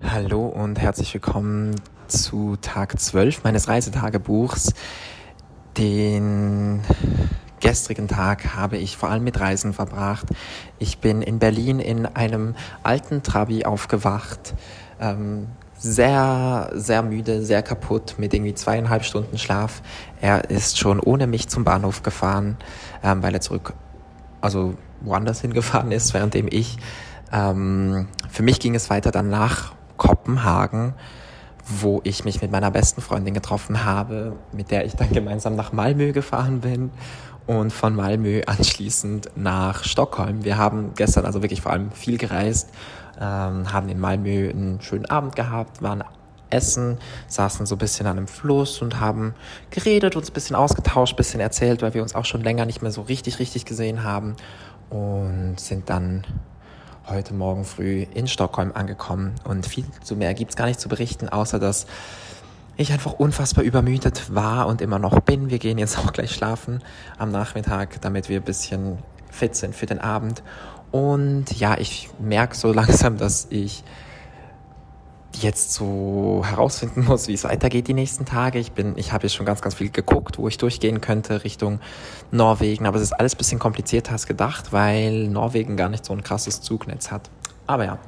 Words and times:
Hallo 0.00 0.46
und 0.46 0.78
herzlich 0.78 1.12
willkommen 1.12 1.74
zu 2.06 2.54
Tag 2.62 3.00
12 3.00 3.42
meines 3.42 3.66
Reisetagebuchs. 3.66 4.72
Den 5.76 6.82
gestrigen 7.58 8.06
Tag 8.06 8.54
habe 8.54 8.76
ich 8.76 8.96
vor 8.96 9.10
allem 9.10 9.24
mit 9.24 9.40
Reisen 9.40 9.72
verbracht. 9.72 10.28
Ich 10.78 10.98
bin 10.98 11.20
in 11.20 11.40
Berlin 11.40 11.80
in 11.80 12.06
einem 12.06 12.54
alten 12.84 13.24
Trabi 13.24 13.64
aufgewacht. 13.64 14.54
Ähm, 15.00 15.48
sehr, 15.76 16.70
sehr 16.74 17.02
müde, 17.02 17.42
sehr 17.42 17.64
kaputt, 17.64 18.14
mit 18.18 18.32
irgendwie 18.32 18.54
zweieinhalb 18.54 19.04
Stunden 19.04 19.36
Schlaf. 19.36 19.82
Er 20.20 20.48
ist 20.48 20.78
schon 20.78 21.00
ohne 21.00 21.26
mich 21.26 21.48
zum 21.48 21.64
Bahnhof 21.64 22.04
gefahren, 22.04 22.56
ähm, 23.02 23.20
weil 23.24 23.34
er 23.34 23.40
zurück, 23.40 23.74
also 24.40 24.74
woanders 25.00 25.40
hingefahren 25.42 25.90
ist, 25.90 26.14
währenddem 26.14 26.46
ich 26.48 26.78
ähm, 27.32 28.08
für 28.30 28.42
mich 28.42 28.60
ging 28.60 28.74
es 28.74 28.90
weiter 28.90 29.10
dann 29.10 29.28
nach 29.28 29.74
Kopenhagen, 29.98 30.94
wo 31.66 32.00
ich 32.04 32.24
mich 32.24 32.40
mit 32.40 32.50
meiner 32.50 32.70
besten 32.70 33.02
Freundin 33.02 33.34
getroffen 33.34 33.84
habe, 33.84 34.36
mit 34.52 34.70
der 34.70 34.86
ich 34.86 34.96
dann 34.96 35.12
gemeinsam 35.12 35.54
nach 35.54 35.72
Malmö 35.72 36.12
gefahren 36.12 36.60
bin 36.60 36.90
und 37.46 37.72
von 37.72 37.94
Malmö 37.94 38.42
anschließend 38.46 39.30
nach 39.36 39.84
Stockholm. 39.84 40.44
Wir 40.44 40.56
haben 40.56 40.92
gestern 40.94 41.26
also 41.26 41.42
wirklich 41.42 41.60
vor 41.60 41.72
allem 41.72 41.92
viel 41.92 42.16
gereist, 42.16 42.70
ähm, 43.20 43.72
haben 43.72 43.88
in 43.90 44.00
Malmö 44.00 44.48
einen 44.48 44.80
schönen 44.80 45.06
Abend 45.06 45.36
gehabt, 45.36 45.82
waren 45.82 46.04
essen, 46.50 46.98
saßen 47.26 47.66
so 47.66 47.74
ein 47.74 47.78
bisschen 47.78 48.06
an 48.06 48.16
einem 48.16 48.28
Fluss 48.28 48.80
und 48.80 49.00
haben 49.00 49.34
geredet, 49.70 50.16
uns 50.16 50.30
ein 50.30 50.32
bisschen 50.32 50.56
ausgetauscht, 50.56 51.14
ein 51.14 51.16
bisschen 51.16 51.40
erzählt, 51.40 51.82
weil 51.82 51.94
wir 51.94 52.02
uns 52.02 52.14
auch 52.14 52.24
schon 52.24 52.42
länger 52.42 52.66
nicht 52.66 52.82
mehr 52.82 52.90
so 52.90 53.02
richtig, 53.02 53.38
richtig 53.38 53.64
gesehen 53.64 54.04
haben 54.04 54.36
und 54.90 55.60
sind 55.60 55.90
dann 55.90 56.24
heute 57.10 57.34
Morgen 57.34 57.64
früh 57.64 58.06
in 58.14 58.28
Stockholm 58.28 58.72
angekommen 58.74 59.34
und 59.44 59.66
viel 59.66 59.84
zu 60.02 60.16
mehr 60.16 60.34
gibt's 60.34 60.56
gar 60.56 60.66
nicht 60.66 60.80
zu 60.80 60.88
berichten, 60.88 61.28
außer 61.28 61.58
dass 61.58 61.86
ich 62.76 62.92
einfach 62.92 63.14
unfassbar 63.14 63.64
übermüdet 63.64 64.34
war 64.34 64.66
und 64.66 64.80
immer 64.80 64.98
noch 64.98 65.20
bin. 65.20 65.50
Wir 65.50 65.58
gehen 65.58 65.78
jetzt 65.78 65.98
auch 66.04 66.12
gleich 66.12 66.32
schlafen 66.32 66.82
am 67.18 67.30
Nachmittag, 67.30 68.00
damit 68.00 68.28
wir 68.28 68.40
ein 68.40 68.44
bisschen 68.44 68.98
fit 69.30 69.56
sind 69.56 69.74
für 69.74 69.86
den 69.86 69.98
Abend. 69.98 70.42
Und 70.90 71.58
ja, 71.58 71.78
ich 71.78 72.08
merke 72.18 72.56
so 72.56 72.72
langsam, 72.72 73.16
dass 73.16 73.46
ich 73.50 73.84
jetzt 75.42 75.72
so 75.72 76.42
herausfinden 76.44 77.04
muss, 77.04 77.28
wie 77.28 77.34
es 77.34 77.44
weitergeht 77.44 77.88
die 77.88 77.94
nächsten 77.94 78.24
Tage. 78.24 78.58
Ich 78.58 78.72
bin, 78.72 78.96
ich 78.96 79.12
habe 79.12 79.24
jetzt 79.24 79.34
schon 79.34 79.46
ganz, 79.46 79.60
ganz 79.62 79.74
viel 79.74 79.90
geguckt, 79.90 80.38
wo 80.38 80.48
ich 80.48 80.58
durchgehen 80.58 81.00
könnte 81.00 81.44
Richtung 81.44 81.80
Norwegen, 82.30 82.86
aber 82.86 82.96
es 82.96 83.02
ist 83.02 83.12
alles 83.12 83.34
bisschen 83.34 83.58
komplizierter 83.58 84.12
als 84.12 84.26
gedacht, 84.26 84.72
weil 84.72 85.28
Norwegen 85.28 85.76
gar 85.76 85.88
nicht 85.88 86.04
so 86.04 86.12
ein 86.12 86.22
krasses 86.22 86.60
Zugnetz 86.60 87.10
hat. 87.10 87.30
Aber 87.66 87.84
ja, 87.84 87.98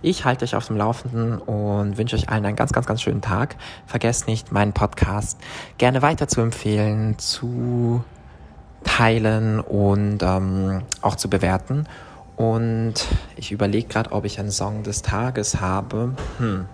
ich 0.00 0.24
halte 0.24 0.44
euch 0.44 0.54
auf 0.54 0.66
dem 0.66 0.76
Laufenden 0.76 1.38
und 1.38 1.98
wünsche 1.98 2.14
euch 2.14 2.28
allen 2.28 2.46
einen 2.46 2.56
ganz, 2.56 2.72
ganz, 2.72 2.86
ganz 2.86 3.02
schönen 3.02 3.20
Tag. 3.20 3.56
Vergesst 3.86 4.28
nicht, 4.28 4.52
meinen 4.52 4.72
Podcast 4.72 5.38
gerne 5.76 6.02
weiter 6.02 6.28
zu 6.28 6.40
empfehlen, 6.40 7.18
zu 7.18 8.04
teilen 8.84 9.58
und 9.60 10.22
ähm, 10.22 10.82
auch 11.02 11.16
zu 11.16 11.28
bewerten. 11.28 11.86
Und 12.36 12.94
ich 13.34 13.50
überlege 13.50 13.88
gerade, 13.88 14.12
ob 14.12 14.24
ich 14.24 14.38
einen 14.38 14.52
Song 14.52 14.84
des 14.84 15.02
Tages 15.02 15.60
habe. 15.60 16.14
Hm. 16.38 16.66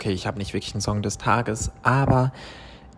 Okay, 0.00 0.12
ich 0.12 0.28
habe 0.28 0.38
nicht 0.38 0.54
wirklich 0.54 0.74
einen 0.74 0.80
Song 0.80 1.02
des 1.02 1.18
Tages, 1.18 1.72
aber 1.82 2.30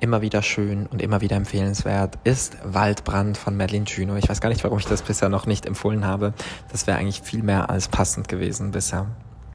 immer 0.01 0.21
wieder 0.21 0.43
schön 0.43 0.85
und 0.85 1.01
immer 1.01 1.23
wieder 1.23 1.35
empfehlenswert 1.35 2.19
ist 2.25 2.59
Waldbrand 2.63 3.39
von 3.39 3.57
Madeline 3.57 3.87
Juno. 3.87 4.17
Ich 4.17 4.29
weiß 4.29 4.43
gar 4.43 4.51
nicht, 4.51 4.63
warum 4.65 4.81
ich 4.81 4.85
das 4.85 5.01
bisher 5.01 5.31
noch 5.31 5.47
nicht 5.47 5.65
empfohlen 5.65 6.05
habe. 6.05 6.35
Das 6.71 6.87
wäre 6.87 6.99
eigentlich 6.99 7.23
viel 7.23 7.43
mehr 7.43 7.71
als 7.71 7.89
passend 7.89 8.29
gewesen 8.29 8.71
bisher. 8.71 9.07